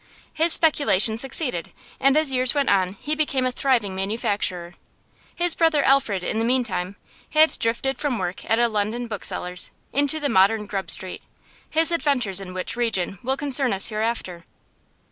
[0.33, 4.73] His speculation succeeded, and as years went on he became a thriving manufacturer.
[5.35, 6.95] His brother Alfred, in the meantime,
[7.33, 11.21] had drifted from work at a London bookseller's into the modern Grub Street,
[11.69, 14.45] his adventures in which region will concern us hereafter.